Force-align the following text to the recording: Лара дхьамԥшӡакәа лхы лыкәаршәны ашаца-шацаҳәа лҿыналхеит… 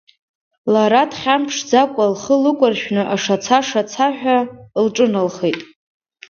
Лара 0.73 1.01
дхьамԥшӡакәа 1.11 2.05
лхы 2.11 2.35
лыкәаршәны 2.43 3.01
ашаца-шацаҳәа 3.15 4.37
лҿыналхеит… 4.83 5.59